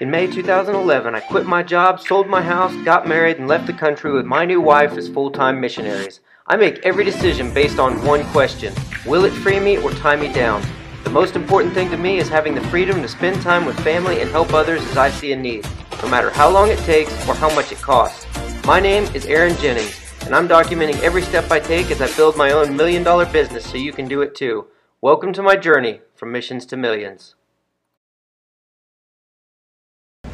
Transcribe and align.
In 0.00 0.10
May 0.10 0.26
2011, 0.26 1.14
I 1.14 1.20
quit 1.20 1.46
my 1.46 1.62
job, 1.62 2.00
sold 2.00 2.26
my 2.26 2.42
house, 2.42 2.74
got 2.84 3.06
married, 3.06 3.38
and 3.38 3.46
left 3.46 3.68
the 3.68 3.72
country 3.72 4.10
with 4.10 4.26
my 4.26 4.44
new 4.44 4.60
wife 4.60 4.96
as 4.96 5.08
full 5.08 5.30
time 5.30 5.60
missionaries. 5.60 6.18
I 6.48 6.56
make 6.56 6.84
every 6.84 7.04
decision 7.04 7.54
based 7.54 7.78
on 7.78 8.04
one 8.04 8.24
question 8.32 8.74
Will 9.06 9.24
it 9.24 9.30
free 9.30 9.60
me 9.60 9.76
or 9.76 9.92
tie 9.92 10.16
me 10.16 10.32
down? 10.32 10.64
The 11.04 11.10
most 11.10 11.36
important 11.36 11.74
thing 11.74 11.90
to 11.90 11.96
me 11.96 12.18
is 12.18 12.28
having 12.28 12.56
the 12.56 12.68
freedom 12.70 13.02
to 13.02 13.08
spend 13.08 13.40
time 13.40 13.64
with 13.64 13.78
family 13.84 14.20
and 14.20 14.28
help 14.32 14.52
others 14.52 14.82
as 14.82 14.96
I 14.96 15.10
see 15.10 15.30
a 15.30 15.36
need, 15.36 15.64
no 16.02 16.08
matter 16.08 16.30
how 16.30 16.50
long 16.50 16.70
it 16.70 16.78
takes 16.80 17.12
or 17.28 17.34
how 17.36 17.54
much 17.54 17.70
it 17.70 17.78
costs. 17.80 18.26
My 18.66 18.80
name 18.80 19.04
is 19.14 19.26
Aaron 19.26 19.56
Jennings, 19.58 20.00
and 20.22 20.34
I'm 20.34 20.48
documenting 20.48 21.00
every 21.02 21.22
step 21.22 21.52
I 21.52 21.60
take 21.60 21.92
as 21.92 22.02
I 22.02 22.12
build 22.16 22.36
my 22.36 22.50
own 22.50 22.76
million 22.76 23.04
dollar 23.04 23.26
business 23.26 23.64
so 23.64 23.76
you 23.76 23.92
can 23.92 24.08
do 24.08 24.22
it 24.22 24.34
too. 24.34 24.66
Welcome 25.00 25.32
to 25.34 25.42
my 25.42 25.54
journey 25.54 26.00
from 26.16 26.32
missions 26.32 26.66
to 26.66 26.76
millions. 26.76 27.36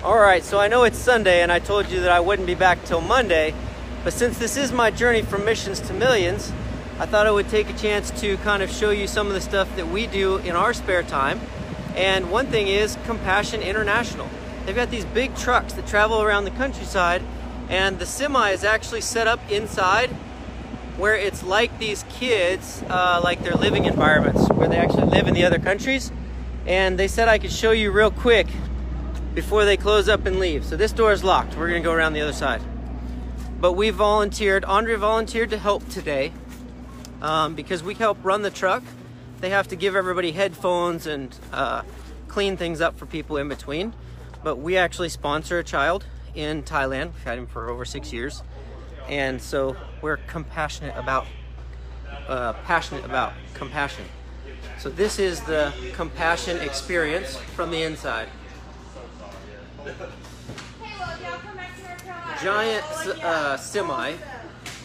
Alright, 0.02 0.44
so 0.44 0.58
I 0.58 0.68
know 0.68 0.84
it's 0.84 0.96
Sunday 0.96 1.42
and 1.42 1.52
I 1.52 1.58
told 1.58 1.90
you 1.90 2.00
that 2.00 2.10
I 2.10 2.20
wouldn't 2.20 2.46
be 2.46 2.54
back 2.54 2.82
till 2.86 3.02
Monday, 3.02 3.52
but 4.02 4.14
since 4.14 4.38
this 4.38 4.56
is 4.56 4.72
my 4.72 4.90
journey 4.90 5.20
from 5.20 5.44
missions 5.44 5.78
to 5.80 5.92
millions, 5.92 6.54
I 6.98 7.04
thought 7.04 7.26
I 7.26 7.30
would 7.30 7.50
take 7.50 7.68
a 7.68 7.74
chance 7.74 8.10
to 8.22 8.38
kind 8.38 8.62
of 8.62 8.70
show 8.70 8.88
you 8.88 9.06
some 9.06 9.26
of 9.26 9.34
the 9.34 9.42
stuff 9.42 9.76
that 9.76 9.88
we 9.88 10.06
do 10.06 10.38
in 10.38 10.56
our 10.56 10.72
spare 10.72 11.02
time. 11.02 11.38
And 11.96 12.30
one 12.30 12.46
thing 12.46 12.66
is 12.66 12.96
Compassion 13.04 13.60
International. 13.60 14.26
They've 14.64 14.74
got 14.74 14.90
these 14.90 15.04
big 15.04 15.36
trucks 15.36 15.74
that 15.74 15.86
travel 15.86 16.22
around 16.22 16.46
the 16.46 16.52
countryside, 16.52 17.22
and 17.68 17.98
the 17.98 18.06
semi 18.06 18.52
is 18.52 18.64
actually 18.64 19.02
set 19.02 19.26
up 19.26 19.38
inside 19.50 20.08
where 20.96 21.14
it's 21.14 21.42
like 21.42 21.78
these 21.78 22.06
kids, 22.08 22.82
uh, 22.88 23.20
like 23.22 23.42
their 23.42 23.52
living 23.52 23.84
environments, 23.84 24.48
where 24.48 24.66
they 24.66 24.78
actually 24.78 25.08
live 25.08 25.28
in 25.28 25.34
the 25.34 25.44
other 25.44 25.58
countries. 25.58 26.10
And 26.66 26.98
they 26.98 27.06
said 27.06 27.28
I 27.28 27.36
could 27.36 27.52
show 27.52 27.72
you 27.72 27.90
real 27.90 28.10
quick 28.10 28.46
before 29.34 29.64
they 29.64 29.76
close 29.76 30.08
up 30.08 30.26
and 30.26 30.38
leave. 30.38 30.64
So 30.64 30.76
this 30.76 30.92
door 30.92 31.12
is 31.12 31.22
locked. 31.22 31.56
We're 31.56 31.68
gonna 31.68 31.80
go 31.80 31.92
around 31.92 32.14
the 32.14 32.20
other 32.20 32.32
side. 32.32 32.62
But 33.60 33.72
we 33.72 33.90
volunteered, 33.90 34.64
Andre 34.64 34.96
volunteered 34.96 35.50
to 35.50 35.58
help 35.58 35.88
today 35.88 36.32
um, 37.20 37.54
because 37.54 37.82
we 37.82 37.94
help 37.94 38.18
run 38.22 38.42
the 38.42 38.50
truck. 38.50 38.82
They 39.40 39.50
have 39.50 39.68
to 39.68 39.76
give 39.76 39.94
everybody 39.94 40.32
headphones 40.32 41.06
and 41.06 41.34
uh, 41.52 41.82
clean 42.28 42.56
things 42.56 42.80
up 42.80 42.98
for 42.98 43.06
people 43.06 43.36
in 43.36 43.48
between. 43.48 43.92
But 44.42 44.56
we 44.56 44.76
actually 44.76 45.10
sponsor 45.10 45.58
a 45.58 45.64
child 45.64 46.06
in 46.34 46.62
Thailand. 46.62 47.12
We've 47.12 47.24
had 47.24 47.38
him 47.38 47.46
for 47.46 47.68
over 47.68 47.84
six 47.84 48.12
years. 48.12 48.42
And 49.08 49.42
so 49.42 49.76
we're 50.00 50.16
compassionate 50.16 50.96
about, 50.96 51.26
uh, 52.28 52.54
passionate 52.64 53.04
about 53.04 53.32
compassion. 53.54 54.04
So 54.78 54.88
this 54.88 55.18
is 55.18 55.40
the 55.42 55.72
compassion 55.92 56.58
experience 56.58 57.36
from 57.36 57.70
the 57.70 57.82
inside. 57.82 58.28
Giant 62.42 62.84
uh, 63.22 63.56
semi 63.56 64.14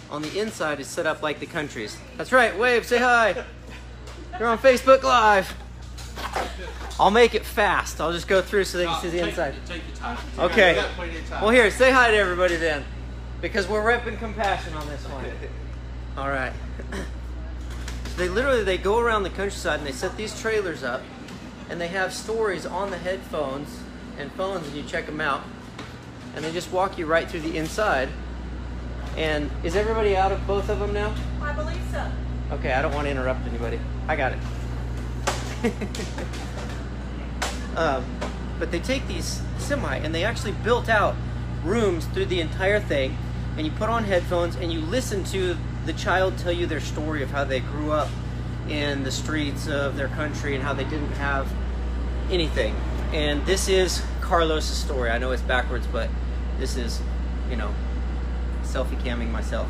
on 0.10 0.22
the 0.22 0.40
inside 0.40 0.80
is 0.80 0.88
set 0.88 1.06
up 1.06 1.22
like 1.22 1.40
the 1.40 1.46
countries. 1.46 1.98
That's 2.18 2.32
right, 2.32 2.58
wave, 2.58 2.86
say 2.86 2.98
hi. 2.98 3.44
You're 4.38 4.50
on 4.50 4.58
Facebook 4.58 5.04
Live. 5.04 5.54
I'll 7.00 7.12
make 7.12 7.36
it 7.36 7.46
fast. 7.46 8.00
I'll 8.00 8.14
just 8.14 8.28
go 8.28 8.42
through 8.42 8.66
so 8.66 8.78
they 8.78 8.86
can 8.86 9.02
see 9.02 9.10
the 9.10 9.28
inside. 9.28 9.56
Okay. 10.40 10.84
Well, 11.30 11.50
here, 11.50 11.70
say 11.72 11.92
hi 11.92 12.12
to 12.12 12.18
everybody 12.18 12.56
then. 12.56 12.84
Because 13.42 13.68
we're 13.68 13.84
repping 13.84 14.18
compassion 14.18 14.74
on 14.74 14.88
this 14.88 15.04
one. 15.08 15.26
All 16.18 16.30
right. 16.30 16.54
They 18.18 18.30
literally, 18.30 18.64
they 18.64 18.78
go 18.78 19.00
around 19.00 19.24
the 19.24 19.30
countryside 19.30 19.80
and 19.80 19.86
they 19.86 19.92
set 19.92 20.16
these 20.16 20.40
trailers 20.40 20.86
up 20.86 21.02
and 21.70 21.82
they 21.82 21.90
have 21.90 22.14
stories 22.14 22.66
on 22.66 22.90
the 22.90 22.98
headphones 22.98 23.82
and 24.18 24.32
phones 24.34 24.68
and 24.68 24.76
you 24.76 24.84
check 24.84 25.06
them 25.06 25.22
out 25.22 25.44
and 26.36 26.44
they 26.44 26.52
just 26.52 26.72
walk 26.72 26.98
you 26.98 27.06
right 27.06 27.30
through 27.30 27.42
the 27.42 27.58
inside. 27.58 28.10
And 29.18 29.50
is 29.64 29.76
everybody 29.76 30.18
out 30.18 30.32
of 30.32 30.46
both 30.46 30.70
of 30.70 30.80
them 30.80 30.94
now? 30.94 31.16
I 31.42 31.54
believe 31.54 31.82
so. 31.92 32.12
okay 32.52 32.74
i 32.74 32.82
don't 32.82 32.94
want 32.94 33.06
to 33.06 33.12
interrupt 33.12 33.48
anybody. 33.48 33.80
I 34.08 34.16
got 34.16 34.34
it. 34.34 34.40
Um, 37.76 38.06
but 38.58 38.72
they 38.72 38.80
take 38.80 39.06
these 39.08 39.42
semi 39.58 39.98
and 39.98 40.16
they 40.16 40.24
actually 40.24 40.54
built 40.54 40.88
out 40.88 41.16
rooms 41.64 42.06
through 42.06 42.28
the 42.28 42.40
entire 42.40 42.80
thing 42.80 43.18
and 43.58 43.66
you 43.66 43.72
put 43.74 43.90
on 43.90 44.04
headphones 44.04 44.56
and 44.56 44.72
you 44.72 44.80
listen 44.80 45.24
to 45.26 45.58
the 45.86 45.94
child 45.94 46.38
tell 46.38 46.52
you 46.52 46.66
their 46.68 46.80
story 46.80 47.22
of 47.22 47.32
how 47.32 47.44
they 47.44 47.60
grew 47.60 47.92
up 47.92 48.10
in 48.70 49.04
the 49.04 49.12
streets 49.12 49.68
of 49.68 49.98
their 49.98 50.08
country 50.10 50.56
and 50.56 50.64
how 50.64 50.74
they 50.74 50.86
didn't 50.86 51.12
have 51.14 51.52
anything 52.32 52.76
and 53.16 53.46
this 53.46 53.70
is 53.70 54.04
Carlos' 54.20 54.66
story. 54.66 55.10
I 55.10 55.18
know 55.20 55.32
it's 55.32 55.42
backwards, 55.42 55.88
but 55.88 56.10
this 56.60 56.76
is, 56.76 57.02
you 57.50 57.56
know, 57.56 57.74
selfie 58.64 59.02
camming 59.04 59.32
myself. 59.32 59.70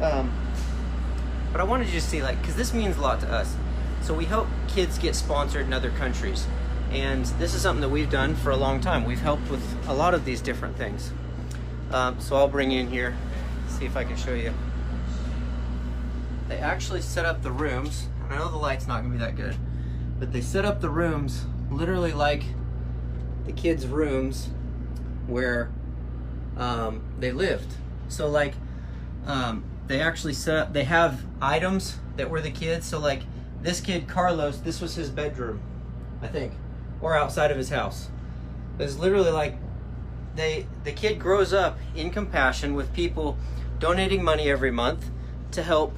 Um, 0.00 0.32
but 1.50 1.60
I 1.60 1.64
wanted 1.64 1.88
to 1.88 2.00
see, 2.00 2.22
like, 2.22 2.40
because 2.40 2.54
this 2.54 2.72
means 2.72 2.96
a 2.96 3.00
lot 3.00 3.18
to 3.22 3.28
us. 3.28 3.56
So 4.02 4.14
we 4.14 4.24
help 4.24 4.46
kids 4.68 4.98
get 4.98 5.16
sponsored 5.16 5.66
in 5.66 5.72
other 5.72 5.90
countries. 5.90 6.46
And 6.92 7.24
this 7.40 7.54
is 7.54 7.62
something 7.62 7.80
that 7.80 7.88
we've 7.88 8.08
done 8.08 8.36
for 8.36 8.50
a 8.50 8.56
long 8.56 8.80
time. 8.80 9.04
We've 9.04 9.20
helped 9.20 9.50
with 9.50 9.64
a 9.88 9.92
lot 9.92 10.14
of 10.14 10.24
these 10.24 10.40
different 10.40 10.76
things. 10.76 11.10
Um, 11.90 12.20
so 12.20 12.36
I'll 12.36 12.46
bring 12.46 12.70
you 12.70 12.78
in 12.78 12.88
here, 12.88 13.16
see 13.66 13.84
if 13.84 13.96
I 13.96 14.04
can 14.04 14.16
show 14.16 14.34
you. 14.34 14.54
They 16.46 16.58
actually 16.58 17.02
set 17.02 17.24
up 17.24 17.42
the 17.42 17.50
rooms. 17.50 18.06
I 18.28 18.38
know 18.38 18.48
the 18.48 18.56
light's 18.58 18.86
not 18.86 19.02
gonna 19.02 19.14
be 19.14 19.18
that 19.18 19.34
good, 19.34 19.56
but 20.20 20.32
they 20.32 20.40
set 20.40 20.64
up 20.64 20.80
the 20.80 20.88
rooms 20.88 21.46
literally 21.68 22.12
like 22.12 22.44
the 23.50 23.60
kids' 23.60 23.86
rooms 23.86 24.48
where 25.26 25.70
um, 26.56 27.02
they 27.18 27.32
lived. 27.32 27.74
So 28.08 28.28
like 28.28 28.54
um, 29.26 29.64
they 29.88 30.00
actually 30.00 30.34
set 30.34 30.56
up, 30.56 30.72
they 30.72 30.84
have 30.84 31.24
items 31.42 31.98
that 32.16 32.30
were 32.30 32.40
the 32.40 32.50
kids. 32.50 32.86
So 32.86 33.00
like 33.00 33.22
this 33.60 33.80
kid 33.80 34.06
Carlos, 34.06 34.58
this 34.58 34.80
was 34.80 34.94
his 34.94 35.10
bedroom, 35.10 35.60
I 36.22 36.28
think, 36.28 36.52
or 37.00 37.16
outside 37.16 37.50
of 37.50 37.56
his 37.56 37.70
house. 37.70 38.08
It's 38.78 38.96
literally 38.96 39.32
like 39.32 39.56
they 40.36 40.66
the 40.84 40.92
kid 40.92 41.18
grows 41.18 41.52
up 41.52 41.76
in 41.96 42.10
compassion 42.10 42.74
with 42.74 42.92
people 42.92 43.36
donating 43.80 44.22
money 44.22 44.48
every 44.48 44.70
month 44.70 45.10
to 45.50 45.62
help 45.62 45.96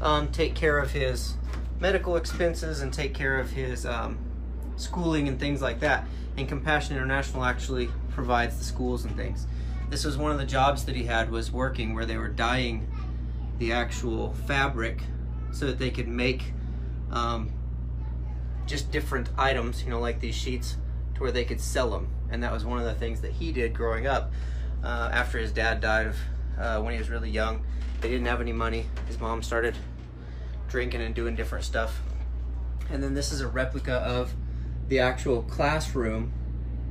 um, 0.00 0.28
take 0.28 0.54
care 0.54 0.78
of 0.78 0.92
his 0.92 1.34
medical 1.80 2.16
expenses 2.16 2.80
and 2.80 2.92
take 2.92 3.14
care 3.14 3.38
of 3.38 3.50
his 3.50 3.84
um, 3.84 4.29
schooling 4.80 5.28
and 5.28 5.38
things 5.38 5.62
like 5.62 5.80
that. 5.80 6.06
And 6.36 6.48
Compassion 6.48 6.96
International 6.96 7.44
actually 7.44 7.88
provides 8.10 8.58
the 8.58 8.64
schools 8.64 9.04
and 9.04 9.16
things. 9.16 9.46
This 9.90 10.04
was 10.04 10.16
one 10.16 10.30
of 10.30 10.38
the 10.38 10.46
jobs 10.46 10.84
that 10.84 10.94
he 10.94 11.04
had 11.04 11.30
was 11.30 11.50
working 11.50 11.94
where 11.94 12.06
they 12.06 12.16
were 12.16 12.28
dyeing 12.28 12.88
the 13.58 13.72
actual 13.72 14.32
fabric 14.46 15.02
so 15.52 15.66
that 15.66 15.78
they 15.78 15.90
could 15.90 16.08
make 16.08 16.52
um, 17.10 17.50
just 18.66 18.90
different 18.92 19.28
items, 19.36 19.82
you 19.82 19.90
know, 19.90 20.00
like 20.00 20.20
these 20.20 20.34
sheets, 20.34 20.76
to 21.14 21.20
where 21.20 21.32
they 21.32 21.44
could 21.44 21.60
sell 21.60 21.90
them. 21.90 22.08
And 22.30 22.42
that 22.42 22.52
was 22.52 22.64
one 22.64 22.78
of 22.78 22.84
the 22.84 22.94
things 22.94 23.20
that 23.22 23.32
he 23.32 23.52
did 23.52 23.74
growing 23.74 24.06
up. 24.06 24.32
Uh, 24.82 25.10
after 25.12 25.38
his 25.38 25.52
dad 25.52 25.80
died 25.80 26.06
of 26.06 26.16
uh, 26.58 26.80
when 26.80 26.94
he 26.94 26.98
was 26.98 27.10
really 27.10 27.30
young, 27.30 27.64
they 28.00 28.08
didn't 28.08 28.26
have 28.26 28.40
any 28.40 28.52
money. 28.52 28.86
His 29.08 29.18
mom 29.18 29.42
started 29.42 29.74
drinking 30.68 31.02
and 31.02 31.14
doing 31.14 31.34
different 31.34 31.64
stuff. 31.64 32.00
And 32.90 33.02
then 33.02 33.14
this 33.14 33.32
is 33.32 33.40
a 33.40 33.48
replica 33.48 33.94
of 33.94 34.32
the 34.90 34.98
actual 34.98 35.42
classroom 35.42 36.32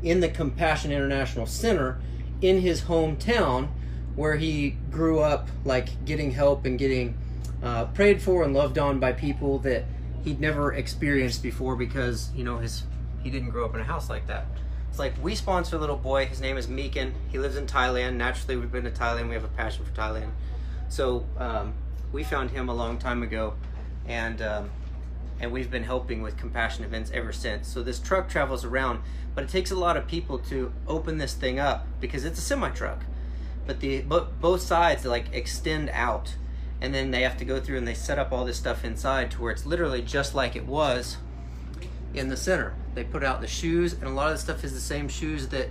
in 0.02 0.22
the 0.22 0.30
Compassion 0.30 0.92
International 0.92 1.46
Center 1.46 2.00
in 2.42 2.62
his 2.62 2.84
hometown 2.84 3.68
where 4.16 4.38
he 4.38 4.72
grew 4.90 5.20
up 5.20 5.50
like 5.66 6.04
getting 6.06 6.32
help 6.32 6.66
and 6.66 6.80
getting 6.80 7.18
uh, 7.62 7.86
prayed 7.88 8.22
for 8.22 8.44
and 8.44 8.54
loved 8.54 8.80
on 8.80 9.00
by 9.00 9.12
people 9.12 9.60
that 9.60 9.84
he'd 10.24 10.40
never 10.40 10.74
experienced 10.74 11.44
before 11.44 11.76
because 11.76 12.32
you 12.34 12.44
know 12.44 12.58
his 12.58 12.84
he 13.22 13.30
didn't 13.30 13.50
grow 13.50 13.66
up 13.66 13.76
in 13.76 13.82
a 13.82 13.84
house 13.84 14.10
like 14.10 14.26
that. 14.28 14.46
It's 14.90 14.98
like 14.98 15.14
we 15.22 15.36
sponsor 15.36 15.76
a 15.76 15.80
little 15.80 15.98
boy. 15.98 16.26
His 16.26 16.40
name 16.40 16.58
is 16.58 16.68
Meekin. 16.68 17.12
He 17.30 17.38
lives 17.38 17.58
in 17.58 17.68
Thailand. 17.68 18.16
Naturally 18.16 18.56
we've 18.56 18.72
been 18.72 18.86
to 18.86 18.92
Thailand. 18.92 19.28
We 19.28 19.36
have 19.36 19.44
a 19.44 19.50
passion 19.50 19.84
for 19.84 19.92
Thailand. 19.92 20.32
So 20.88 21.26
um, 21.38 21.74
we 22.14 22.24
found 22.24 22.50
him 22.52 22.70
a 22.70 22.74
long 22.74 22.98
time 22.98 23.24
ago 23.24 23.56
and 24.08 24.42
um, 24.42 24.70
and 25.40 25.52
we've 25.52 25.72
been 25.72 25.84
helping 25.84 26.22
with 26.22 26.38
compassion 26.38 26.84
events 26.84 27.12
ever 27.14 27.32
since. 27.32 27.68
So 27.68 27.82
this 27.82 28.00
truck 28.00 28.30
travels 28.30 28.66
around, 28.66 29.02
but 29.36 29.44
it 29.44 29.50
takes 29.50 29.72
a 29.72 29.76
lot 29.76 29.98
of 29.98 30.08
people 30.08 30.40
to 30.40 30.72
open 30.88 31.18
this 31.18 31.34
thing 31.34 31.60
up 31.60 31.88
because 32.00 32.26
it's 32.26 32.40
a 32.40 32.42
semi 32.42 32.70
truck. 32.70 33.04
But 33.66 33.80
the 33.80 34.02
but 34.02 34.42
both 34.42 34.62
sides 34.62 35.06
like 35.06 35.34
extend 35.34 35.90
out, 35.92 36.36
and 36.82 36.94
then 36.94 37.12
they 37.12 37.22
have 37.22 37.38
to 37.38 37.46
go 37.46 37.60
through 37.60 37.78
and 37.78 37.88
they 37.88 37.94
set 37.94 38.20
up 38.20 38.32
all 38.32 38.46
this 38.46 38.58
stuff 38.58 38.84
inside 38.84 39.32
to 39.32 39.42
where 39.42 39.52
it's 39.52 39.66
literally 39.66 40.02
just 40.02 40.34
like 40.34 40.56
it 40.56 40.66
was 40.66 41.18
in 42.14 42.30
the 42.30 42.38
center. 42.38 42.74
They 42.96 43.04
put 43.04 43.24
out 43.24 43.42
the 43.42 43.48
shoes, 43.48 43.94
and 43.94 44.04
a 44.06 44.10
lot 44.10 44.32
of 44.32 44.34
the 44.34 44.42
stuff 44.42 44.64
is 44.64 44.74
the 44.74 44.80
same 44.80 45.08
shoes 45.08 45.48
that 45.50 45.70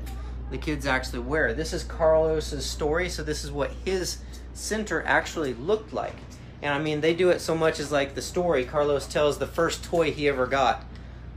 the 0.51 0.59
kids 0.59 0.87
actually 0.87 1.19
wear. 1.19 1.53
This 1.53 1.73
is 1.73 1.83
Carlos's 1.83 2.65
story, 2.65 3.09
so 3.09 3.23
this 3.23 3.45
is 3.45 3.51
what 3.51 3.73
his 3.85 4.19
center 4.55 5.03
actually 5.05 5.55
looked 5.55 5.93
like. 5.93 6.17
And 6.63 6.75
I 6.75 6.79
mean, 6.79 7.01
they 7.01 7.15
do 7.15 7.31
it 7.31 7.41
so 7.41 7.55
much 7.55 7.79
as 7.79 7.93
like 7.93 8.15
the 8.15 8.23
story 8.23 8.65
Carlos 8.65 9.07
tells 9.07 9.39
the 9.39 9.47
first 9.47 9.85
toy 9.85 10.11
he 10.11 10.29
ever 10.29 10.47
got 10.47 10.85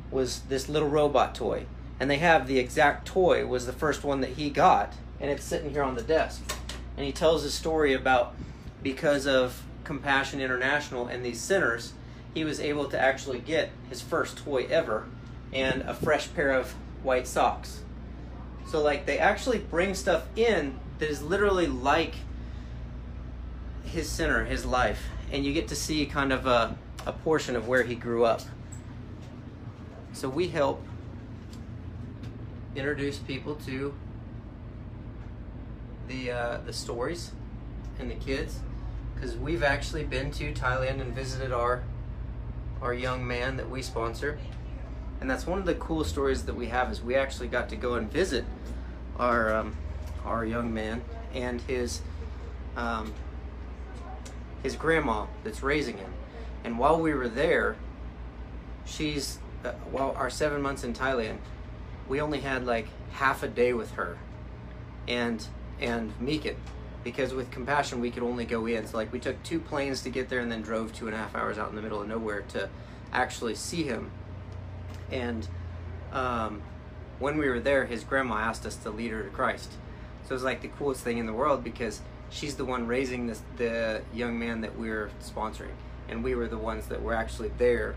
was 0.10 0.42
this 0.50 0.68
little 0.68 0.90
robot 0.90 1.36
toy. 1.36 1.66
and 2.00 2.10
they 2.10 2.18
have 2.18 2.48
the 2.48 2.58
exact 2.58 3.08
toy 3.08 3.46
was 3.46 3.68
the 3.68 3.72
first 3.72 4.04
one 4.04 4.22
that 4.22 4.32
he 4.32 4.50
got, 4.50 4.92
and 5.20 5.30
it's 5.30 5.44
sitting 5.44 5.70
here 5.70 5.84
on 5.84 5.94
the 5.94 6.02
desk. 6.02 6.42
And 6.98 7.06
he 7.06 7.12
tells 7.12 7.44
a 7.44 7.52
story 7.52 7.94
about 7.94 8.34
because 8.82 9.28
of 9.28 9.62
Compassion 9.84 10.42
International 10.42 11.06
and 11.06 11.24
these 11.24 11.40
centers, 11.40 11.94
he 12.34 12.44
was 12.44 12.60
able 12.60 12.86
to 12.86 13.00
actually 13.00 13.38
get 13.38 13.70
his 13.88 14.02
first 14.02 14.40
toy 14.40 14.66
ever 14.72 15.06
and 15.54 15.84
a 15.84 15.94
fresh 15.94 16.34
pair 16.34 16.52
of 16.52 16.72
white 17.04 17.28
socks. 17.28 17.84
So 18.68 18.82
like 18.82 19.06
they 19.06 19.20
actually 19.20 19.60
bring 19.60 19.94
stuff 19.94 20.26
in 20.36 20.80
that 20.98 21.08
is 21.08 21.22
literally 21.22 21.68
like 21.68 22.16
his 23.84 24.10
center, 24.10 24.46
his 24.46 24.66
life, 24.66 25.08
and 25.32 25.46
you 25.46 25.54
get 25.54 25.68
to 25.70 25.76
see 25.76 26.06
kind 26.06 26.32
of 26.32 26.46
a, 26.46 26.78
a 27.06 27.12
portion 27.12 27.56
of 27.56 27.68
where 27.68 27.84
he 27.84 27.96
grew 27.96 28.26
up. 28.26 28.42
So 30.14 30.30
we 30.30 30.50
help 30.50 30.84
introduce 32.76 33.18
people 33.18 33.56
to 33.56 33.94
the 36.08 36.32
uh, 36.32 36.58
the 36.66 36.74
stories 36.74 37.32
and 38.00 38.10
the 38.10 38.16
kids 38.16 38.60
because 39.14 39.36
we've 39.38 39.64
actually 39.64 40.04
been 40.04 40.32
to 40.32 40.54
Thailand 40.54 41.02
and 41.02 41.14
visited 41.14 41.52
our 41.52 41.84
our 42.82 42.94
young 42.94 43.26
man 43.26 43.58
that 43.58 43.70
we 43.70 43.82
sponsor 43.82 44.40
and 45.22 45.30
that's 45.30 45.46
one 45.46 45.60
of 45.60 45.66
the 45.66 45.76
cool 45.76 46.04
stories 46.04 46.44
that 46.46 46.56
we 46.56 46.68
have 46.68 46.92
is 46.92 47.02
we 47.02 47.16
actually 47.16 47.48
got 47.48 47.70
to 47.70 47.76
go 47.76 47.94
and 47.94 48.12
visit 48.12 48.44
our 49.20 49.54
um, 49.54 49.78
our 50.26 50.46
young 50.46 50.74
man 50.74 51.02
and 51.34 51.62
his 51.62 52.02
um, 52.76 53.14
his 54.64 54.76
grandma 54.76 55.26
that's 55.44 55.64
raising 55.64 55.98
him. 55.98 56.14
And 56.64 56.78
while 56.78 57.00
we 57.00 57.14
were 57.14 57.28
there 57.28 57.76
she's 58.86 59.40
uh, 59.64 59.72
while 59.92 60.12
our 60.18 60.30
seven 60.30 60.62
months 60.62 60.84
in 60.84 60.94
Thailand 60.94 61.38
we 62.08 62.20
only 62.20 62.42
had 62.42 62.66
like 62.66 62.88
half 63.12 63.44
a 63.44 63.48
day 63.48 63.74
with 63.74 63.92
her 63.92 64.18
and 65.08 65.46
and 65.80 66.14
Meekin. 66.20 66.56
Because 67.04 67.34
with 67.34 67.50
compassion 67.50 68.00
we 68.00 68.12
could 68.12 68.22
only 68.22 68.46
go 68.46 68.68
in. 68.68 68.86
So 68.86 68.98
like 68.98 69.12
we 69.12 69.20
took 69.20 69.42
two 69.44 69.60
planes 69.60 70.04
to 70.04 70.10
get 70.10 70.30
there 70.30 70.40
and 70.40 70.52
then 70.52 70.62
drove 70.62 70.94
two 70.94 71.08
and 71.08 71.16
a 71.16 71.18
half 71.18 71.36
hours 71.36 71.58
out 71.58 71.70
in 71.70 71.76
the 71.76 71.82
middle 71.82 72.02
of 72.02 72.08
nowhere 72.08 72.42
to 72.50 72.70
actually 73.12 73.56
see 73.56 73.84
him. 73.84 74.12
And 75.12 75.48
um, 76.14 76.62
when 77.20 77.38
we 77.38 77.48
were 77.50 77.60
there 77.60 77.86
his 77.86 78.04
grandma 78.04 78.36
asked 78.36 78.66
us 78.66 78.76
to 78.78 78.90
lead 78.90 79.12
her 79.12 79.24
to 79.24 79.30
christ. 79.30 79.72
So 80.24 80.32
it 80.32 80.34
was 80.34 80.44
like 80.44 80.62
the 80.62 80.68
coolest 80.68 81.04
thing 81.04 81.18
in 81.18 81.26
the 81.26 81.34
world 81.34 81.64
because 81.64 82.02
she's 82.32 82.56
the 82.56 82.66
one 82.66 82.88
raising 82.88 83.28
this, 83.28 83.42
the 83.58 84.02
young 84.14 84.40
man 84.40 84.62
that 84.62 84.78
we 84.78 84.90
we're 84.90 85.12
sponsoring. 85.22 85.76
And 86.10 86.24
we 86.24 86.34
were 86.34 86.48
the 86.48 86.58
ones 86.58 86.88
that 86.88 87.02
were 87.02 87.14
actually 87.14 87.52
there 87.58 87.96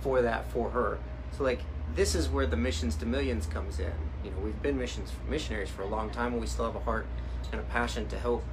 for 0.00 0.22
that 0.22 0.50
for 0.52 0.70
her. 0.70 0.98
So 1.36 1.42
like 1.42 1.60
this 1.94 2.14
is 2.14 2.28
where 2.28 2.46
the 2.46 2.56
missions 2.56 2.94
to 2.96 3.06
millions 3.06 3.46
comes 3.46 3.80
in. 3.80 3.92
You 4.22 4.30
know 4.30 4.38
we've 4.38 4.60
been 4.62 4.78
missions 4.78 5.10
missionaries 5.28 5.70
for 5.70 5.82
a 5.82 5.86
long 5.86 6.10
time 6.10 6.32
and 6.32 6.40
we 6.40 6.46
still 6.46 6.66
have 6.66 6.76
a 6.76 6.80
heart 6.80 7.06
and 7.50 7.60
a 7.60 7.64
passion 7.64 8.06
to 8.08 8.18
help. 8.18 8.44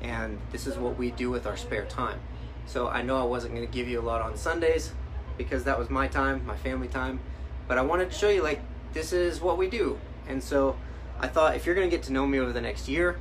And 0.00 0.38
this 0.52 0.66
is 0.66 0.76
what 0.76 0.96
we 0.96 1.10
do 1.10 1.30
with 1.30 1.46
our 1.46 1.56
spare 1.56 1.86
time. 1.86 2.20
So 2.66 2.88
i 2.88 3.02
know 3.02 3.16
i 3.20 3.24
wasn't 3.24 3.54
going 3.54 3.66
to 3.66 3.72
give 3.72 3.88
you 3.88 4.00
a 4.00 4.02
lot 4.02 4.20
on 4.20 4.36
sundays 4.36 4.92
because 5.38 5.64
that 5.64 5.78
was 5.78 5.88
my 5.88 6.06
time 6.06 6.44
my 6.44 6.56
family 6.56 6.88
time 6.88 7.20
but 7.68 7.78
i 7.78 7.82
wanted 7.82 8.10
to 8.10 8.16
show 8.16 8.28
you 8.28 8.42
like 8.42 8.60
this 8.92 9.12
is 9.12 9.40
what 9.40 9.58
we 9.58 9.68
do. 9.68 9.98
And 10.28 10.42
so 10.42 10.76
i 11.20 11.26
thought 11.26 11.56
if 11.56 11.66
you're 11.66 11.74
going 11.74 11.90
to 11.90 11.96
get 11.96 12.04
to 12.04 12.12
know 12.12 12.26
me 12.26 12.38
over 12.38 12.52
the 12.52 12.60
next 12.60 12.88
year 12.88 13.18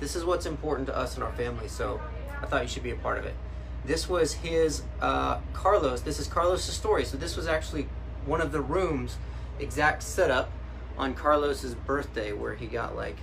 this 0.00 0.16
is 0.16 0.24
what's 0.24 0.46
important 0.46 0.86
to 0.86 0.96
us 0.96 1.14
and 1.14 1.24
our 1.24 1.32
family 1.32 1.68
so 1.68 2.00
i 2.42 2.46
thought 2.46 2.62
you 2.62 2.68
should 2.68 2.82
be 2.82 2.90
a 2.90 2.96
part 2.96 3.18
of 3.18 3.24
it 3.24 3.34
this 3.84 4.08
was 4.08 4.34
his 4.34 4.82
uh, 5.00 5.38
carlos 5.52 6.00
this 6.02 6.18
is 6.18 6.26
carlos's 6.26 6.74
story 6.74 7.04
so 7.04 7.16
this 7.16 7.36
was 7.36 7.46
actually 7.46 7.88
one 8.26 8.40
of 8.40 8.52
the 8.52 8.60
rooms 8.60 9.16
exact 9.60 10.02
setup 10.02 10.50
on 10.98 11.14
Carlos's 11.14 11.74
birthday 11.74 12.32
where 12.32 12.54
he 12.54 12.66
got 12.66 12.96
like 12.96 13.16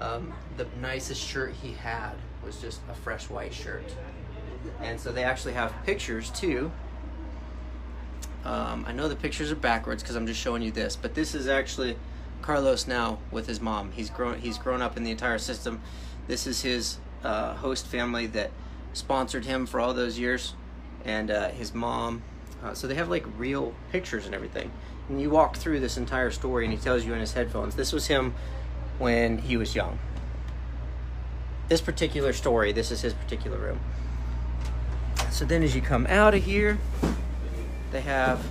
um, 0.00 0.32
the 0.56 0.66
nicest 0.80 1.22
shirt 1.22 1.54
he 1.62 1.72
had 1.72 2.12
was 2.44 2.60
just 2.60 2.80
a 2.90 2.94
fresh 2.94 3.28
white 3.28 3.52
shirt. 3.52 3.84
And 4.80 4.98
so 4.98 5.12
they 5.12 5.22
actually 5.22 5.52
have 5.52 5.72
pictures 5.84 6.30
too. 6.30 6.72
Um, 8.44 8.84
I 8.88 8.92
know 8.92 9.08
the 9.08 9.16
pictures 9.16 9.52
are 9.52 9.56
backwards 9.56 10.02
because 10.02 10.16
I'm 10.16 10.26
just 10.26 10.40
showing 10.40 10.62
you 10.62 10.70
this, 10.70 10.96
but 10.96 11.14
this 11.14 11.34
is 11.34 11.46
actually 11.48 11.96
Carlos 12.44 12.86
now 12.86 13.18
with 13.30 13.46
his 13.46 13.58
mom. 13.58 13.90
He's 13.92 14.10
grown. 14.10 14.38
He's 14.38 14.58
grown 14.58 14.82
up 14.82 14.98
in 14.98 15.02
the 15.04 15.10
entire 15.10 15.38
system. 15.38 15.80
This 16.26 16.46
is 16.46 16.60
his 16.60 16.98
uh, 17.22 17.54
host 17.54 17.86
family 17.86 18.26
that 18.28 18.50
sponsored 18.92 19.46
him 19.46 19.64
for 19.64 19.80
all 19.80 19.94
those 19.94 20.18
years, 20.18 20.54
and 21.06 21.30
uh, 21.30 21.48
his 21.48 21.72
mom 21.72 22.22
uh, 22.64 22.72
so 22.72 22.86
they 22.86 22.94
have 22.94 23.08
like 23.08 23.24
real 23.36 23.74
pictures 23.92 24.26
and 24.26 24.34
everything. 24.34 24.70
And 25.08 25.20
you 25.20 25.28
walk 25.28 25.56
through 25.56 25.80
this 25.80 25.96
entire 25.96 26.30
story, 26.30 26.64
and 26.64 26.72
he 26.72 26.78
tells 26.78 27.04
you 27.04 27.12
in 27.12 27.20
his 27.20 27.34
headphones. 27.34 27.76
This 27.76 27.92
was 27.92 28.06
him 28.06 28.34
when 28.98 29.38
he 29.38 29.56
was 29.56 29.74
young. 29.74 29.98
This 31.68 31.80
particular 31.80 32.32
story, 32.32 32.72
this 32.72 32.90
is 32.90 33.02
his 33.02 33.12
particular 33.12 33.58
room. 33.58 33.80
So 35.30 35.44
then, 35.44 35.62
as 35.62 35.74
you 35.74 35.82
come 35.82 36.06
out 36.06 36.34
of 36.34 36.44
here, 36.44 36.78
they 37.90 38.00
have 38.00 38.44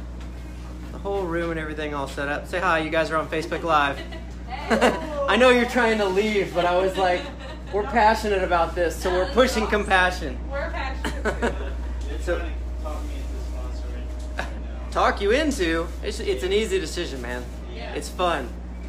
whole 1.04 1.24
room 1.24 1.52
and 1.52 1.60
everything 1.60 1.94
all 1.94 2.08
set 2.08 2.30
up. 2.30 2.48
Say 2.48 2.62
hi, 2.62 2.80
you 2.80 2.90
guys 2.90 3.12
are 3.12 3.18
on 3.18 3.28
Facebook 3.28 3.62
Live. 3.62 4.00
I 5.30 5.36
know 5.36 5.50
you're 5.50 5.70
trying 5.70 5.98
to 5.98 6.06
leave, 6.06 6.56
but 6.56 6.66
I 6.66 6.78
was 6.78 6.98
like, 6.98 7.22
we're 7.74 7.84
passionate 7.84 8.42
about 8.42 8.74
this, 8.74 8.96
so 8.96 9.12
we're 9.12 9.30
pushing 9.34 9.68
compassion. 9.68 10.40
We're 10.50 10.72
passionate. 10.72 11.54
so 12.22 12.50
talk 14.92 15.20
you 15.20 15.32
into. 15.32 15.88
It's, 16.04 16.22
it's 16.22 16.44
an 16.44 16.54
easy 16.54 16.80
decision, 16.80 17.22
man. 17.22 17.44
Yeah. 17.76 17.94
It's 17.96 18.08
fun. 18.08 18.48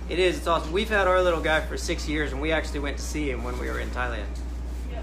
It 0.09 0.21
is. 0.21 0.39
It's 0.39 0.47
awesome. 0.47 0.71
We've 0.71 0.89
had 0.89 1.09
our 1.09 1.21
little 1.21 1.41
guy 1.41 1.63
for 1.63 1.77
six 1.77 2.09
years, 2.09 2.31
and 2.31 2.41
we 2.41 2.53
actually 2.53 2.81
went 2.81 2.97
to 2.99 3.03
see 3.03 3.29
him 3.29 3.43
when 3.43 3.59
we 3.59 3.69
were 3.69 3.81
in 3.81 3.91
Thailand. 3.91 4.27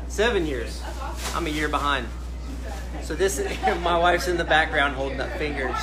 Seven 0.07 0.45
years. 0.45 0.81
Awesome. 1.01 1.37
I'm 1.37 1.47
a 1.47 1.49
year 1.49 1.67
behind. 1.67 2.07
So 3.01 3.15
this, 3.15 3.43
my 3.81 3.97
wife's 3.97 4.29
in 4.29 4.37
the 4.37 4.45
background 4.45 4.95
holding 4.95 5.19
up 5.19 5.31
fingers 5.37 5.75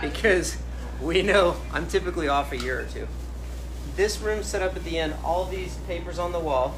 because 0.00 0.56
we 1.00 1.22
know 1.22 1.56
I'm 1.72 1.86
typically 1.86 2.28
off 2.28 2.52
a 2.52 2.56
year 2.56 2.80
or 2.80 2.84
two. 2.84 3.06
This 3.96 4.20
room 4.20 4.42
set 4.42 4.62
up 4.62 4.76
at 4.76 4.84
the 4.84 4.98
end. 4.98 5.14
All 5.24 5.44
these 5.44 5.76
papers 5.86 6.18
on 6.18 6.32
the 6.32 6.40
wall. 6.40 6.74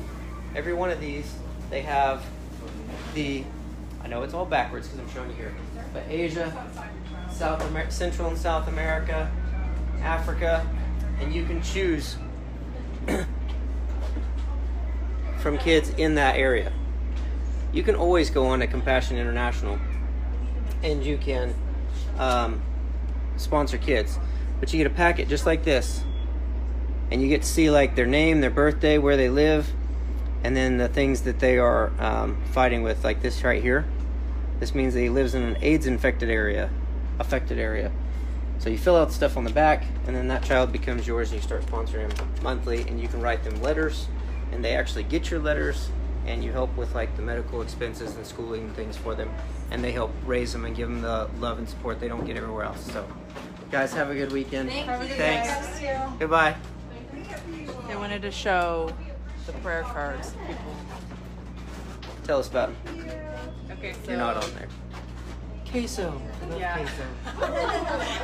Every 0.54 0.74
one 0.74 0.90
of 0.90 1.00
these, 1.00 1.32
they 1.70 1.82
have 1.82 2.24
the. 3.14 3.44
I 4.02 4.08
know 4.08 4.22
it's 4.22 4.34
all 4.34 4.46
backwards 4.46 4.88
because 4.88 5.00
I'm 5.00 5.12
showing 5.12 5.30
you 5.30 5.36
here, 5.36 5.54
but 5.92 6.04
Asia, 6.08 6.52
South 7.30 7.62
Amer- 7.68 7.90
Central 7.90 8.28
and 8.28 8.38
South 8.38 8.68
America, 8.68 9.30
Africa, 10.00 10.64
and 11.20 11.34
you 11.34 11.44
can 11.44 11.60
choose 11.62 12.16
from 15.38 15.58
kids 15.58 15.90
in 15.90 16.14
that 16.14 16.36
area. 16.36 16.72
You 17.72 17.82
can 17.82 17.96
always 17.96 18.30
go 18.30 18.46
on 18.46 18.60
to 18.60 18.66
Compassion 18.66 19.16
International 19.16 19.78
and 20.82 21.04
you 21.04 21.18
can 21.18 21.54
um, 22.18 22.60
sponsor 23.36 23.78
kids. 23.78 24.18
But 24.60 24.72
you 24.72 24.78
get 24.78 24.86
a 24.86 24.94
packet 24.94 25.28
just 25.28 25.46
like 25.46 25.64
this, 25.64 26.02
and 27.10 27.22
you 27.22 27.28
get 27.28 27.42
to 27.42 27.48
see 27.48 27.70
like 27.70 27.94
their 27.94 28.06
name, 28.06 28.40
their 28.40 28.50
birthday, 28.50 28.98
where 28.98 29.16
they 29.16 29.28
live, 29.28 29.72
and 30.42 30.56
then 30.56 30.78
the 30.78 30.88
things 30.88 31.22
that 31.22 31.38
they 31.38 31.58
are 31.58 31.92
um, 31.98 32.42
fighting 32.52 32.82
with, 32.82 33.04
like 33.04 33.22
this 33.22 33.42
right 33.44 33.62
here. 33.62 33.86
This 34.60 34.74
means 34.74 34.94
that 34.94 35.00
he 35.00 35.10
lives 35.10 35.34
in 35.34 35.42
an 35.42 35.58
AIDS 35.60 35.86
infected 35.86 36.30
area 36.30 36.70
affected 37.18 37.58
area. 37.58 37.90
So 38.58 38.70
you 38.70 38.78
fill 38.78 38.96
out 38.96 39.12
stuff 39.12 39.36
on 39.36 39.44
the 39.44 39.52
back, 39.52 39.84
and 40.06 40.16
then 40.16 40.28
that 40.28 40.42
child 40.42 40.72
becomes 40.72 41.06
yours, 41.06 41.30
and 41.30 41.40
you 41.40 41.46
start 41.46 41.64
sponsoring 41.66 42.14
them 42.14 42.28
monthly, 42.42 42.82
and 42.88 43.00
you 43.00 43.08
can 43.08 43.20
write 43.20 43.44
them 43.44 43.60
letters, 43.60 44.08
and 44.52 44.64
they 44.64 44.74
actually 44.74 45.02
get 45.02 45.30
your 45.30 45.40
letters, 45.40 45.90
and 46.26 46.42
you 46.44 46.52
help 46.52 46.74
with 46.76 46.94
like 46.94 47.14
the 47.16 47.22
medical 47.22 47.62
expenses 47.62 48.16
and 48.16 48.26
schooling 48.26 48.70
things 48.72 48.96
for 48.96 49.14
them, 49.14 49.30
and 49.70 49.82
they 49.82 49.92
help 49.92 50.12
raise 50.24 50.52
them 50.52 50.64
and 50.64 50.76
give 50.76 50.88
them 50.88 51.00
the 51.02 51.28
love 51.40 51.58
and 51.58 51.68
support 51.68 52.00
they 52.00 52.08
don't 52.08 52.24
get 52.24 52.36
everywhere 52.36 52.64
else. 52.64 52.90
So, 52.92 53.06
guys, 53.70 53.92
have 53.92 54.10
a 54.10 54.14
good 54.14 54.32
weekend. 54.32 54.70
Thank 54.70 55.02
you. 55.08 55.08
Thanks. 55.16 55.80
You. 55.80 55.96
Goodbye. 56.18 56.56
They 57.88 57.96
wanted 57.96 58.22
to 58.22 58.30
show 58.30 58.90
the 59.46 59.52
prayer 59.54 59.82
cards. 59.82 60.32
People. 60.46 60.76
Tell 62.24 62.40
us 62.40 62.48
about 62.48 62.70
them. 62.84 63.08
Okay, 63.72 63.92
so 64.04 64.10
You're 64.10 64.18
not 64.18 64.36
on 64.42 64.50
there. 64.54 64.68
Queso. 65.70 66.20
I 66.42 66.46
love 66.46 66.60
Yeah. 66.60 66.76
queso. 66.76 67.04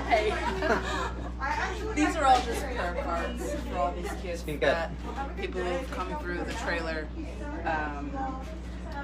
hey, 0.08 1.12
these 1.94 2.16
are 2.16 2.24
all 2.24 2.40
just 2.42 2.62
prayer 2.62 2.96
cards 3.02 3.54
for 3.68 3.76
all 3.76 3.92
these 3.92 4.10
kids 4.22 4.44
You 4.46 4.58
that 4.58 4.90
people 5.36 5.60
who've 5.60 5.90
come 5.90 6.16
through 6.18 6.38
the 6.38 6.52
trailer 6.54 7.06
um, 7.64 8.10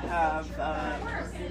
have 0.02 0.58
uh, 0.58 0.96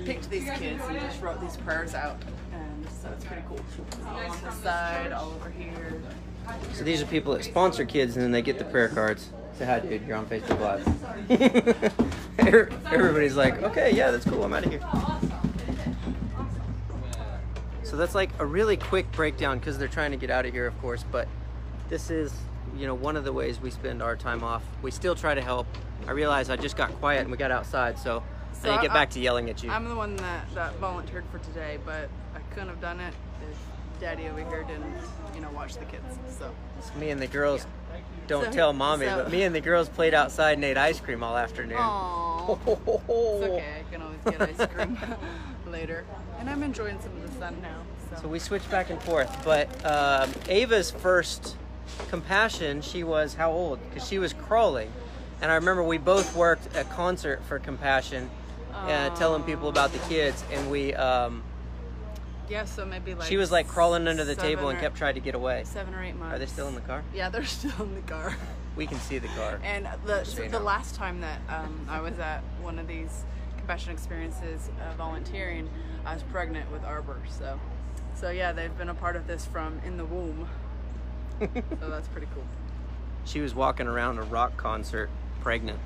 picked 0.05 0.29
these 0.29 0.49
kids 0.51 0.81
and 0.87 0.99
just 0.99 1.21
wrote 1.21 1.41
these 1.41 1.57
prayers 1.57 1.93
out, 1.93 2.17
and 2.53 2.87
so 3.01 3.09
it's 3.09 3.25
pretty 3.25 3.43
cool. 3.47 3.59
All 4.05 4.17
on 4.17 4.41
the 4.41 4.51
side, 4.51 5.11
all 5.11 5.31
over 5.31 5.49
here. 5.49 6.01
So 6.73 6.83
these 6.83 7.01
are 7.01 7.05
people 7.05 7.33
that 7.33 7.43
sponsor 7.43 7.85
kids, 7.85 8.15
and 8.15 8.23
then 8.23 8.31
they 8.31 8.41
get 8.41 8.57
the 8.57 8.65
prayer 8.65 8.87
cards. 8.87 9.31
Say 9.57 9.65
hi, 9.65 9.79
dude. 9.79 10.07
You're 10.07 10.17
on 10.17 10.27
Facebook 10.27 10.59
Live. 10.61 11.93
Everybody's 12.93 13.35
like, 13.35 13.61
okay, 13.63 13.93
yeah, 13.93 14.11
that's 14.11 14.25
cool. 14.25 14.43
I'm 14.43 14.53
out 14.53 14.65
of 14.65 14.71
here. 14.71 14.81
So 17.97 18.01
that's 18.01 18.13
like 18.13 18.29
a 18.37 18.45
really 18.45 18.77
quick 18.77 19.11
breakdown 19.11 19.57
because 19.57 19.79
they're 19.79 19.87
trying 19.87 20.11
to 20.11 20.17
get 20.17 20.29
out 20.29 20.45
of 20.45 20.53
here, 20.53 20.67
of 20.67 20.79
course. 20.81 21.03
But 21.11 21.27
this 21.89 22.11
is, 22.11 22.31
you 22.77 22.85
know, 22.85 22.93
one 22.93 23.15
of 23.15 23.23
the 23.23 23.33
ways 23.33 23.59
we 23.59 23.71
spend 23.71 24.03
our 24.03 24.15
time 24.15 24.43
off. 24.43 24.61
We 24.83 24.91
still 24.91 25.15
try 25.15 25.33
to 25.33 25.41
help. 25.41 25.65
I 26.07 26.11
realize 26.11 26.51
I 26.51 26.57
just 26.57 26.77
got 26.77 26.91
quiet 26.99 27.21
and 27.21 27.31
we 27.31 27.37
got 27.37 27.49
outside, 27.49 27.97
so, 27.97 28.21
So 28.53 28.69
I 28.69 28.73
didn't 28.73 28.81
get 28.83 28.91
I- 28.91 28.93
back 28.93 29.09
to 29.11 29.19
yelling 29.19 29.49
at 29.49 29.63
you. 29.63 29.71
I'm 29.71 29.89
the 29.89 29.95
one 29.95 30.15
that, 30.17 30.45
that 30.53 30.75
volunteered 30.75 31.23
for 31.31 31.39
today, 31.39 31.79
but 31.87 32.07
I 32.35 32.39
couldn't 32.53 32.69
have 32.69 32.79
done 32.79 32.99
it 32.99 33.15
if 33.49 33.57
Daddy 33.99 34.27
over 34.27 34.47
here 34.47 34.61
didn't, 34.61 34.93
you 35.33 35.41
know, 35.41 35.49
watch 35.49 35.73
the 35.77 35.85
kids. 35.85 36.05
So 36.37 36.53
It's 36.77 36.93
me 36.97 37.09
and 37.09 37.19
the 37.19 37.25
girls 37.25 37.65
don't 38.27 38.45
So- 38.45 38.51
tell 38.51 38.73
mommy, 38.73 39.07
so- 39.07 39.23
but 39.23 39.31
me 39.31 39.41
and 39.41 39.55
the 39.55 39.61
girls 39.61 39.89
played 39.89 40.13
outside 40.13 40.51
and 40.51 40.63
ate 40.63 40.77
ice 40.77 40.99
cream 40.99 41.23
all 41.23 41.35
afternoon. 41.35 41.79
Aww. 41.79 42.27
It's 42.67 43.09
okay. 43.09 43.73
I 43.79 43.91
can 43.91 44.01
always 44.03 44.19
get 44.23 44.41
ice 44.41 44.67
cream 44.71 44.97
later, 45.67 46.05
and 46.39 46.49
I'm 46.49 46.63
enjoying 46.63 46.99
some 47.01 47.11
of 47.17 47.31
the 47.31 47.39
sun 47.39 47.57
now. 47.61 47.81
So, 48.15 48.21
So 48.23 48.27
we 48.27 48.39
switched 48.39 48.69
back 48.71 48.89
and 48.89 49.01
forth. 49.01 49.43
But 49.43 49.67
um, 49.85 50.31
Ava's 50.49 50.91
first 50.91 51.55
compassion, 52.09 52.81
she 52.81 53.03
was 53.03 53.33
how 53.33 53.51
old? 53.51 53.79
Because 53.89 54.07
she 54.07 54.19
was 54.19 54.33
crawling. 54.33 54.91
And 55.41 55.51
I 55.51 55.55
remember 55.55 55.83
we 55.83 55.97
both 55.97 56.35
worked 56.35 56.75
a 56.75 56.83
concert 56.85 57.43
for 57.45 57.59
compassion, 57.59 58.29
uh, 58.73 59.09
telling 59.15 59.43
people 59.43 59.69
about 59.69 59.91
the 59.93 59.99
kids. 60.09 60.43
And 60.51 60.71
we, 60.71 60.93
um, 60.95 61.43
yeah, 62.49 62.65
so 62.65 62.85
maybe 62.85 63.13
like 63.13 63.27
she 63.27 63.37
was 63.37 63.51
like 63.51 63.67
crawling 63.67 64.07
under 64.07 64.23
the 64.23 64.35
table 64.35 64.69
and 64.69 64.79
kept 64.79 64.95
trying 64.95 65.15
to 65.15 65.19
get 65.19 65.35
away. 65.35 65.63
seven 65.65 65.93
or 65.93 66.03
eight 66.03 66.15
months. 66.15 66.35
Are 66.35 66.39
they 66.39 66.45
still 66.45 66.67
in 66.67 66.75
the 66.75 66.81
car? 66.81 67.03
Yeah, 67.13 67.29
they're 67.29 67.43
still 67.59 67.83
in 67.83 67.93
the 67.95 68.01
car. 68.01 68.35
We 68.75 68.87
can 68.87 68.99
see 68.99 69.17
the 69.19 69.27
car. 69.29 69.59
And 69.63 69.87
the 70.05 70.23
so 70.23 70.47
the 70.47 70.59
last 70.59 70.95
time 70.95 71.21
that 71.21 71.41
um, 71.49 71.87
I 71.89 71.99
was 71.99 72.17
at 72.19 72.41
one 72.61 72.79
of 72.79 72.87
these 72.87 73.23
compassion 73.67 73.91
experiences 73.91 74.69
uh, 74.79 74.93
volunteering, 74.93 75.69
I 76.05 76.13
was 76.13 76.23
pregnant 76.23 76.71
with 76.71 76.85
Arbor. 76.85 77.17
So, 77.29 77.59
so 78.15 78.29
yeah, 78.29 78.53
they've 78.53 78.75
been 78.77 78.87
a 78.87 78.93
part 78.93 79.17
of 79.17 79.27
this 79.27 79.45
from 79.45 79.81
in 79.85 79.97
the 79.97 80.05
womb. 80.05 80.47
so 81.41 81.49
that's 81.89 82.07
pretty 82.07 82.27
cool. 82.33 82.45
She 83.25 83.41
was 83.41 83.53
walking 83.53 83.85
around 83.85 84.19
a 84.19 84.21
rock 84.21 84.55
concert 84.55 85.09
pregnant. 85.41 85.79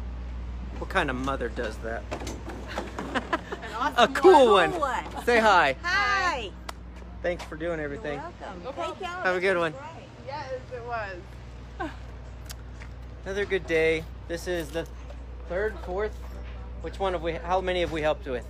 What 0.78 0.92
kind 0.92 1.10
of 1.10 1.16
mother 1.16 1.50
does 1.50 1.76
that? 1.78 2.04
A 3.98 4.08
cool 4.10 4.54
one. 4.54 4.80
one. 4.80 5.04
Say 5.26 5.40
hi. 5.40 5.76
Hi. 5.82 6.52
Thanks 7.24 7.44
for 7.46 7.56
doing 7.56 7.80
everything. 7.80 8.22
Welcome. 8.64 8.84
Take 8.92 9.00
care. 9.00 9.24
Have 9.24 9.36
a 9.36 9.40
good 9.40 9.58
one. 9.58 9.74
Yes, 10.28 10.52
it 10.72 10.86
was. 10.86 11.18
Another 13.26 13.44
good 13.44 13.66
day. 13.66 14.04
This 14.28 14.48
is 14.48 14.70
the 14.70 14.86
third, 15.50 15.76
fourth. 15.84 16.16
Which 16.82 17.00
one 17.00 17.14
have 17.14 17.22
we? 17.22 17.34
How 17.34 17.62
many 17.62 17.82
have 17.82 17.92
we 17.92 18.02
helped 18.02 18.28
with? 18.28 18.46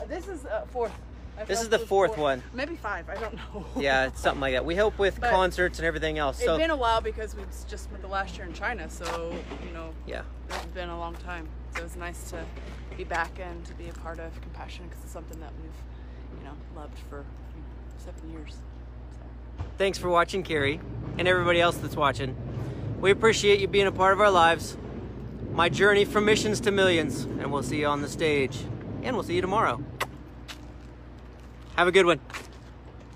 Uh, 0.00 0.04
This 0.06 0.26
is 0.28 0.44
uh, 0.46 0.64
fourth. 0.70 0.92
I 1.38 1.44
This 1.44 1.60
is 1.60 1.68
the 1.68 1.78
fourth 1.78 2.16
one. 2.16 2.42
Maybe 2.52 2.76
five. 2.76 3.08
I 3.08 3.16
don't 3.16 3.34
know. 3.34 3.66
Yeah, 3.80 4.06
it's 4.06 4.20
something 4.20 4.40
like 4.40 4.54
that. 4.54 4.64
We 4.64 4.74
help 4.74 4.98
with 4.98 5.20
But 5.20 5.30
concerts 5.30 5.78
and 5.78 5.86
everything 5.86 6.16
else. 6.18 6.36
It's 6.38 6.46
So 6.46 6.56
been 6.56 6.70
a 6.70 6.76
while 6.76 7.00
because 7.00 7.34
we 7.34 7.42
just 7.68 7.84
spent 7.84 8.00
the 8.02 8.08
last 8.08 8.36
year 8.36 8.46
in 8.46 8.52
China, 8.52 8.88
so 8.88 9.34
you 9.66 9.72
know 9.72 9.90
yeah, 10.06 10.22
it's 10.48 10.66
been 10.66 10.88
a 10.88 10.98
long 10.98 11.14
time. 11.16 11.48
So 11.74 11.80
it 11.80 11.84
was 11.84 11.96
nice 11.96 12.30
to 12.30 12.44
be 12.96 13.04
back 13.04 13.38
and 13.40 13.64
to 13.66 13.74
be 13.74 13.88
a 13.88 13.92
part 13.92 14.20
of 14.20 14.40
Compassion 14.40 14.86
because 14.86 15.02
it's 15.02 15.12
something 15.12 15.40
that 15.40 15.52
we've, 15.60 16.38
you 16.40 16.44
know, 16.46 16.54
loved 16.76 16.98
for 17.10 17.24
seven 17.98 18.30
years. 18.30 18.52
So. 19.58 19.64
thanks 19.76 19.98
for 19.98 20.08
watching, 20.08 20.44
Carrie, 20.44 20.80
and 21.18 21.26
everybody 21.26 21.60
else 21.60 21.76
that's 21.76 21.96
watching. 21.96 22.36
We 23.00 23.10
appreciate 23.10 23.58
you 23.60 23.66
being 23.66 23.88
a 23.88 23.92
part 23.92 24.12
of 24.12 24.20
our 24.20 24.30
lives. 24.30 24.76
My 25.54 25.68
journey 25.68 26.04
from 26.04 26.24
missions 26.24 26.58
to 26.62 26.72
millions, 26.72 27.22
and 27.22 27.52
we'll 27.52 27.62
see 27.62 27.78
you 27.78 27.86
on 27.86 28.02
the 28.02 28.08
stage, 28.08 28.58
and 29.04 29.14
we'll 29.14 29.22
see 29.22 29.36
you 29.36 29.40
tomorrow. 29.40 29.80
Have 31.76 31.86
a 31.86 31.92
good 31.92 32.06
one. 32.06 32.18